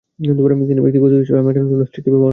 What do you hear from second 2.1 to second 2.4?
ব্যবহার করছেন!